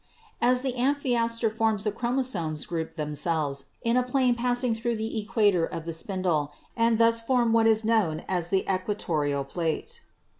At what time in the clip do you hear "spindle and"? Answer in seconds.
5.93-6.97